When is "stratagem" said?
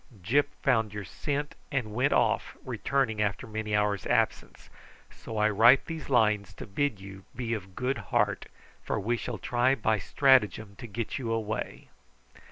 9.99-10.73